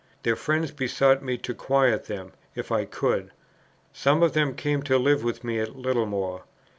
[0.23, 3.29] Their friends besought me to quiet them, if I could.
[3.93, 6.41] Some of them came to live with me at Littlemore.